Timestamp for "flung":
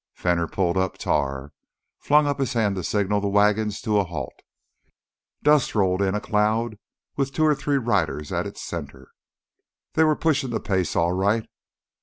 1.99-2.25